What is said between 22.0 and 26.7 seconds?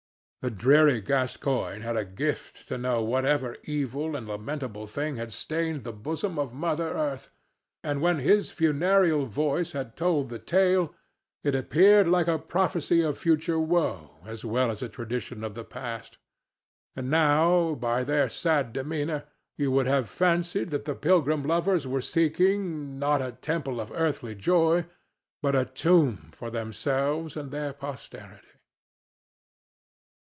seeking, not a temple of earthly joy, but a tomb for